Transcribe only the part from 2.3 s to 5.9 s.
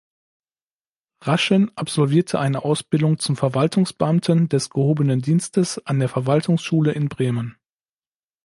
eine Ausbildung zum Verwaltungsbeamten des gehobenen Dienstes